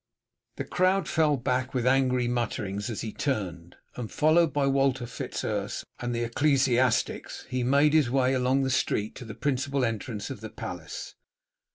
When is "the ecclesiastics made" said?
6.15-7.93